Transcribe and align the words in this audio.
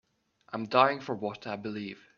I'm 0.51 0.65
dying 0.65 0.99
for 0.99 1.13
what 1.13 1.45
I 1.45 1.57
believe. 1.57 2.03